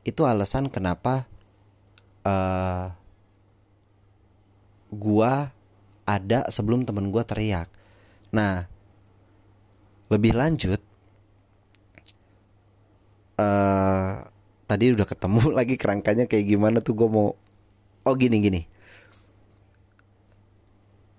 Itu 0.03 0.27
alasan 0.27 0.71
kenapa 0.71 1.27
uh, 2.27 2.91
gue 4.91 5.33
ada 6.07 6.41
sebelum 6.51 6.87
temen 6.87 7.11
gue 7.15 7.23
teriak. 7.23 7.71
Nah 8.35 8.67
lebih 10.07 10.39
lanjut 10.39 10.79
uh, 13.39 14.23
tadi 14.67 14.85
udah 14.95 15.07
ketemu 15.07 15.43
lagi 15.59 15.75
kerangkanya 15.79 16.25
kayak 16.27 16.47
gimana 16.47 16.79
tuh 16.83 16.95
gue 16.99 17.09
mau 17.11 17.35
oh 18.07 18.15
gini 18.15 18.39
gini. 18.39 18.63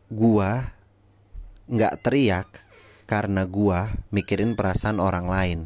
Gua 0.07 0.63
nggak 1.67 1.99
teriak 1.99 2.47
karena 3.07 3.47
gua 3.47 3.95
mikirin 4.11 4.59
perasaan 4.59 4.99
orang 4.99 5.31
lain. 5.31 5.59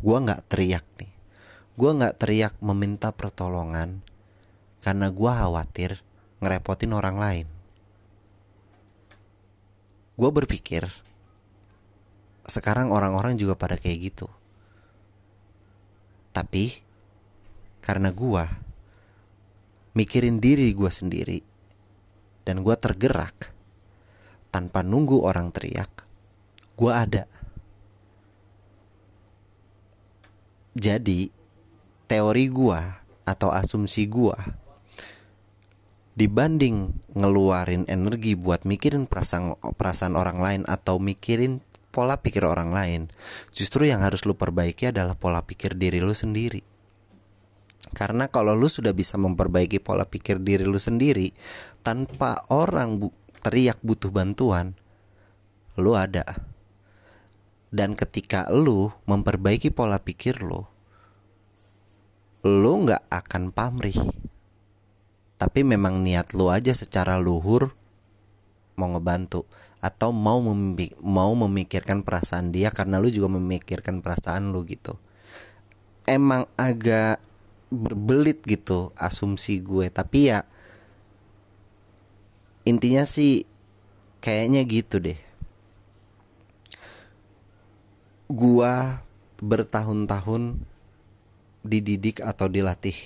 Gua 0.00 0.24
nggak 0.24 0.48
teriak 0.48 0.84
nih. 0.96 1.12
Gua 1.76 1.92
nggak 1.92 2.16
teriak 2.16 2.54
meminta 2.64 3.12
pertolongan 3.12 4.00
karena 4.80 5.12
gua 5.12 5.44
khawatir 5.44 6.00
ngerepotin 6.40 6.96
orang 6.96 7.16
lain. 7.20 7.46
Gua 10.16 10.32
berpikir 10.32 10.88
sekarang 12.48 12.92
orang-orang 12.92 13.36
juga 13.36 13.56
pada 13.56 13.76
kayak 13.76 13.98
gitu. 14.12 14.28
Tapi 16.32 16.80
karena 17.84 18.08
gua 18.08 18.48
mikirin 19.92 20.40
diri 20.40 20.72
gua 20.72 20.88
sendiri 20.88 21.44
dan 22.48 22.64
gua 22.64 22.76
tergerak 22.80 23.52
tanpa 24.54 24.86
nunggu 24.86 25.18
orang 25.24 25.50
teriak, 25.50 26.03
gua 26.74 27.06
ada. 27.06 27.24
Jadi 30.74 31.30
teori 32.10 32.46
gua 32.50 33.02
atau 33.24 33.54
asumsi 33.54 34.04
gua 34.10 34.36
dibanding 36.14 36.94
ngeluarin 37.18 37.90
energi 37.90 38.38
buat 38.38 38.62
mikirin 38.62 39.10
perasaan 39.10 39.58
perasaan 39.58 40.14
orang 40.14 40.38
lain 40.38 40.62
atau 40.70 41.02
mikirin 41.02 41.58
pola 41.90 42.18
pikir 42.18 42.42
orang 42.42 42.74
lain, 42.74 43.00
justru 43.54 43.86
yang 43.86 44.02
harus 44.02 44.26
lu 44.26 44.34
perbaiki 44.34 44.90
adalah 44.90 45.14
pola 45.14 45.46
pikir 45.46 45.78
diri 45.78 46.02
lu 46.02 46.10
sendiri. 46.10 46.62
Karena 47.94 48.26
kalau 48.26 48.58
lu 48.58 48.66
sudah 48.66 48.90
bisa 48.90 49.14
memperbaiki 49.14 49.78
pola 49.78 50.02
pikir 50.02 50.42
diri 50.42 50.66
lu 50.66 50.82
sendiri 50.82 51.30
tanpa 51.86 52.42
orang 52.50 52.98
bu 52.98 53.14
teriak 53.38 53.78
butuh 53.84 54.10
bantuan, 54.10 54.74
lu 55.78 55.94
ada. 55.94 56.53
Dan 57.74 57.98
ketika 57.98 58.46
lu 58.54 58.94
memperbaiki 59.10 59.74
pola 59.74 59.98
pikir 59.98 60.46
lu, 60.46 60.62
lu 62.46 62.72
nggak 62.86 63.10
akan 63.10 63.50
pamrih. 63.50 63.98
Tapi 65.34 65.66
memang 65.66 66.06
niat 66.06 66.38
lu 66.38 66.54
aja 66.54 66.70
secara 66.70 67.18
luhur 67.18 67.74
mau 68.78 68.94
ngebantu 68.94 69.42
atau 69.84 70.16
mau 70.16 70.40
memik 70.40 70.96
mau 71.04 71.34
memikirkan 71.36 72.00
perasaan 72.06 72.54
dia 72.54 72.72
karena 72.72 72.96
lu 72.96 73.12
juga 73.12 73.36
memikirkan 73.36 74.00
perasaan 74.00 74.48
lu 74.48 74.64
gitu 74.64 74.96
emang 76.08 76.48
agak 76.56 77.20
berbelit 77.68 78.40
gitu 78.48 78.96
asumsi 78.96 79.60
gue 79.60 79.92
tapi 79.92 80.32
ya 80.32 80.48
intinya 82.64 83.04
sih 83.04 83.44
kayaknya 84.24 84.64
gitu 84.64 85.04
deh 85.04 85.20
gua 88.30 89.04
bertahun-tahun 89.40 90.62
dididik 91.64 92.20
atau 92.20 92.48
dilatih 92.48 92.96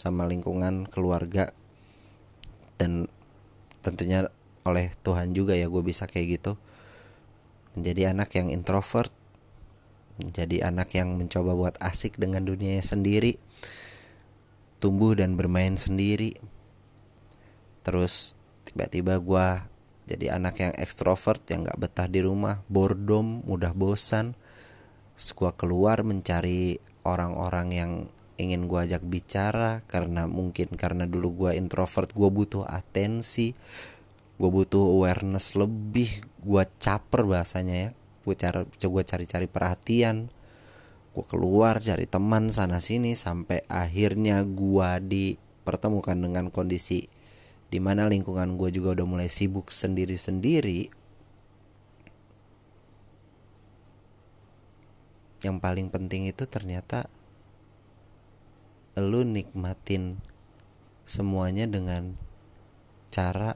sama 0.00 0.24
lingkungan 0.28 0.88
keluarga 0.88 1.52
dan 2.80 3.08
tentunya 3.84 4.32
oleh 4.64 4.92
Tuhan 5.04 5.32
juga 5.32 5.56
ya 5.56 5.68
gue 5.68 5.82
bisa 5.84 6.04
kayak 6.08 6.40
gitu. 6.40 6.52
Menjadi 7.76 8.12
anak 8.12 8.32
yang 8.36 8.48
introvert 8.52 9.12
menjadi 10.20 10.68
anak 10.68 10.92
yang 10.92 11.16
mencoba 11.16 11.56
buat 11.56 11.76
asik 11.80 12.20
dengan 12.20 12.44
dunianya 12.44 12.84
sendiri 12.84 13.40
tumbuh 14.80 15.12
dan 15.12 15.36
bermain 15.36 15.76
sendiri. 15.76 16.40
Terus 17.84 18.32
tiba-tiba 18.64 19.20
gue 19.20 19.46
jadi 20.10 20.36
anak 20.42 20.54
yang 20.58 20.74
ekstrovert 20.74 21.46
yang 21.54 21.62
gak 21.70 21.78
betah 21.78 22.08
di 22.10 22.20
rumah 22.20 22.66
boredom 22.66 23.46
mudah 23.46 23.70
bosan. 23.70 24.34
Terus 25.14 25.30
gue 25.36 25.50
keluar 25.54 26.02
mencari 26.02 26.82
orang-orang 27.06 27.68
yang 27.70 27.92
ingin 28.40 28.66
gue 28.66 28.80
ajak 28.90 29.04
bicara 29.04 29.84
karena 29.86 30.24
mungkin 30.26 30.72
karena 30.74 31.04
dulu 31.04 31.46
gue 31.46 31.50
introvert 31.60 32.08
gue 32.16 32.28
butuh 32.32 32.64
atensi 32.64 33.52
gue 34.40 34.48
butuh 34.48 34.80
awareness 34.80 35.52
lebih 35.52 36.24
gue 36.40 36.64
caper 36.80 37.28
bahasanya 37.28 37.76
ya. 37.76 37.88
Gue 38.24 38.34
cara 38.40 38.64
gue 38.64 39.02
cari-cari 39.04 39.44
perhatian. 39.44 40.32
Gue 41.12 41.24
keluar 41.28 41.84
cari 41.84 42.08
teman 42.08 42.48
sana 42.48 42.80
sini 42.80 43.12
sampai 43.12 43.60
akhirnya 43.68 44.40
gue 44.48 44.90
dipertemukan 45.04 46.16
dengan 46.16 46.48
kondisi 46.48 47.04
di 47.70 47.78
mana 47.78 48.10
lingkungan 48.10 48.58
gue 48.58 48.74
juga 48.74 48.98
udah 48.98 49.06
mulai 49.06 49.30
sibuk 49.30 49.70
sendiri-sendiri. 49.70 50.90
Yang 55.40 55.56
paling 55.62 55.88
penting 55.88 56.26
itu 56.26 56.44
ternyata 56.50 57.06
lu 58.98 59.22
nikmatin 59.22 60.18
semuanya 61.06 61.64
dengan 61.70 62.18
cara 63.08 63.54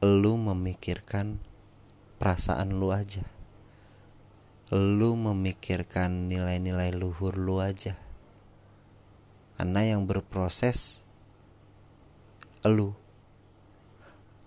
lu 0.00 0.40
memikirkan 0.40 1.36
perasaan 2.16 2.80
lu 2.80 2.88
aja. 2.88 3.28
Lu 4.72 5.12
memikirkan 5.12 6.32
nilai-nilai 6.32 6.96
luhur 6.96 7.36
lu 7.36 7.60
aja. 7.60 8.00
Karena 9.60 9.84
yang 9.84 10.08
berproses 10.08 11.04
lu 12.64 12.99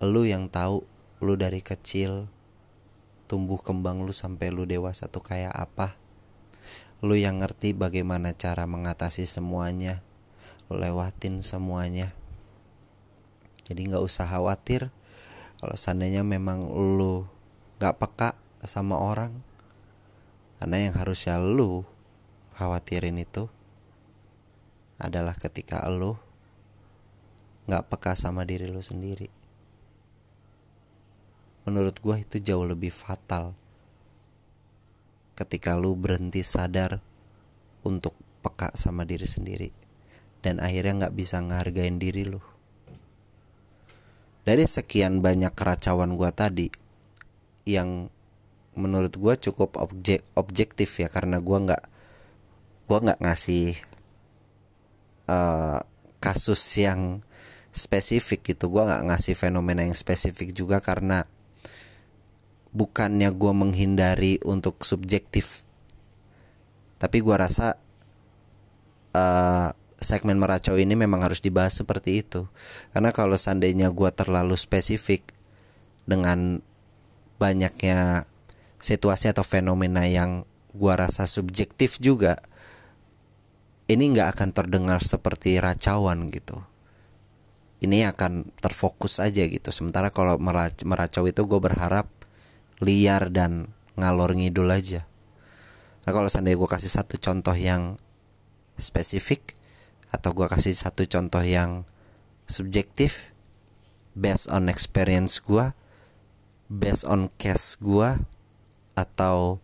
lu 0.04 0.28
yang 0.28 0.52
tahu 0.52 0.84
lu 1.24 1.40
dari 1.40 1.64
kecil 1.64 2.28
tumbuh 3.32 3.58
kembang 3.58 4.04
lu 4.04 4.12
sampai 4.12 4.52
lu 4.52 4.68
dewasa 4.68 5.08
tuh 5.08 5.24
kayak 5.24 5.56
apa. 5.56 5.96
Lu 7.04 7.16
yang 7.16 7.40
ngerti 7.40 7.76
bagaimana 7.76 8.36
cara 8.36 8.68
mengatasi 8.68 9.24
semuanya 9.28 10.04
lewatin 10.72 11.44
semuanya. 11.44 12.16
Jadi 13.64 13.88
nggak 13.88 14.04
usah 14.04 14.28
khawatir 14.28 14.92
kalau 15.64 15.80
seandainya 15.80 16.28
memang 16.28 16.68
lu 16.68 17.24
gak 17.80 17.96
peka 18.00 18.36
sama 18.68 19.00
orang 19.00 19.40
karena 20.60 20.92
yang 20.92 20.96
harusnya 21.00 21.40
lu 21.40 21.88
khawatirin 22.60 23.16
itu 23.16 23.48
adalah 25.00 25.36
ketika 25.36 25.84
lu 25.88 26.20
gak 27.68 27.88
peka 27.88 28.20
sama 28.20 28.44
diri 28.44 28.68
lu 28.68 28.84
sendiri 28.84 29.43
menurut 31.64 31.96
gue 32.00 32.16
itu 32.24 32.38
jauh 32.44 32.68
lebih 32.68 32.92
fatal 32.92 33.56
ketika 35.34 35.74
lu 35.80 35.98
berhenti 35.98 36.46
sadar 36.46 37.02
untuk 37.84 38.14
peka 38.44 38.76
sama 38.76 39.08
diri 39.08 39.26
sendiri 39.26 39.70
dan 40.44 40.60
akhirnya 40.60 41.08
nggak 41.08 41.16
bisa 41.16 41.40
ngehargain 41.40 41.98
diri 41.98 42.28
lu. 42.28 42.44
Dari 44.44 44.68
sekian 44.68 45.24
banyak 45.24 45.56
keracauan 45.56 46.20
gue 46.20 46.32
tadi 46.36 46.68
yang 47.64 48.12
menurut 48.76 49.16
gue 49.16 49.34
cukup 49.40 49.80
objek 49.80 50.28
objektif 50.36 51.00
ya 51.00 51.08
karena 51.08 51.40
gue 51.40 51.58
nggak 51.64 51.84
gue 52.92 52.98
nggak 53.08 53.20
ngasih 53.24 53.80
uh, 55.32 55.80
kasus 56.20 56.60
yang 56.76 57.24
spesifik 57.72 58.44
gitu. 58.52 58.68
Gue 58.68 58.84
nggak 58.84 59.08
ngasih 59.08 59.40
fenomena 59.40 59.88
yang 59.88 59.96
spesifik 59.96 60.52
juga 60.52 60.84
karena 60.84 61.24
bukannya 62.74 63.30
gue 63.30 63.54
menghindari 63.54 64.42
untuk 64.42 64.82
subjektif. 64.82 65.62
Tapi 66.98 67.22
gue 67.22 67.36
rasa 67.38 67.78
uh, 69.14 69.70
segmen 70.02 70.42
meracau 70.42 70.76
ini 70.76 70.98
memang 70.98 71.22
harus 71.22 71.40
dibahas 71.40 71.78
seperti 71.78 72.26
itu. 72.26 72.50
Karena 72.92 73.14
kalau 73.14 73.38
seandainya 73.38 73.94
gue 73.94 74.10
terlalu 74.12 74.58
spesifik 74.58 75.24
dengan 76.04 76.60
banyaknya 77.38 78.28
situasi 78.82 79.32
atau 79.32 79.46
fenomena 79.46 80.04
yang 80.04 80.44
gue 80.74 80.94
rasa 80.94 81.30
subjektif 81.30 82.02
juga 82.02 82.42
ini 83.88 84.10
nggak 84.12 84.30
akan 84.36 84.50
terdengar 84.52 85.00
seperti 85.06 85.62
racauan 85.62 86.34
gitu. 86.34 86.60
Ini 87.84 88.16
akan 88.16 88.56
terfokus 88.64 89.20
aja 89.20 89.44
gitu. 89.44 89.70
Sementara 89.76 90.08
kalau 90.10 90.40
meracau 90.40 91.28
itu 91.28 91.42
gue 91.44 91.60
berharap 91.60 92.08
liar 92.84 93.32
dan 93.32 93.72
ngalor 93.96 94.36
ngidul 94.36 94.68
aja. 94.70 95.08
Nah 96.04 96.12
kalau 96.12 96.28
seandainya 96.28 96.60
gue 96.60 96.70
kasih 96.70 96.92
satu 96.92 97.16
contoh 97.16 97.56
yang 97.56 97.96
spesifik 98.76 99.56
atau 100.12 100.36
gue 100.36 100.46
kasih 100.46 100.76
satu 100.76 101.08
contoh 101.08 101.42
yang 101.42 101.88
subjektif 102.46 103.34
based 104.14 104.46
on 104.52 104.70
experience 104.70 105.42
gue 105.42 105.74
based 106.70 107.08
on 107.08 107.32
case 107.40 107.80
gue 107.80 108.20
atau 108.94 109.58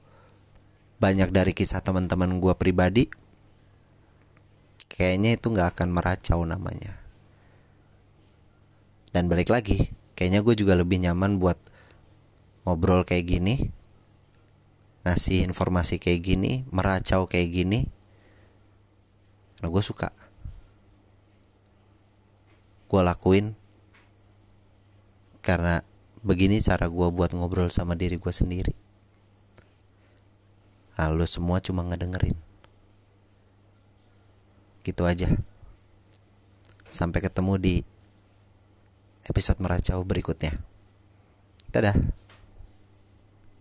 banyak 0.97 1.29
dari 1.29 1.53
kisah 1.53 1.83
teman-teman 1.83 2.41
gue 2.41 2.53
pribadi 2.57 3.07
kayaknya 4.89 5.39
itu 5.39 5.47
nggak 5.47 5.79
akan 5.79 5.89
meracau 5.95 6.43
namanya. 6.43 6.99
Dan 9.09 9.31
balik 9.31 9.49
lagi 9.49 9.95
kayaknya 10.19 10.43
gue 10.43 10.53
juga 10.59 10.75
lebih 10.75 10.99
nyaman 10.99 11.39
buat 11.39 11.55
ngobrol 12.69 13.01
kayak 13.01 13.25
gini 13.25 13.73
ngasih 15.01 15.41
informasi 15.49 15.97
kayak 15.97 16.21
gini 16.21 16.51
meracau 16.69 17.25
kayak 17.25 17.49
gini 17.49 17.89
karena 19.59 19.75
gue 19.75 19.83
suka. 19.83 20.15
Gue 22.87 23.01
lakuin 23.03 23.59
karena 25.43 25.83
begini 26.23 26.63
cara 26.63 26.87
gue 26.87 27.07
buat 27.11 27.35
ngobrol 27.35 27.67
sama 27.67 27.99
diri 27.99 28.15
gue 28.15 28.31
sendiri. 28.31 28.71
Nah, 30.95 31.11
semua 31.27 31.59
cuma 31.59 31.83
ngedengerin. 31.83 32.39
Gitu 34.87 35.03
aja. 35.03 35.27
Sampai 36.87 37.19
ketemu 37.19 37.59
di 37.59 37.75
episode 39.27 39.59
meracau 39.59 40.07
berikutnya. 40.07 40.55
Dadah 41.75 41.99